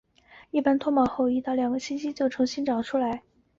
[0.49, 3.21] 一般脱毛后在一到两个星期毛就回重新长出来。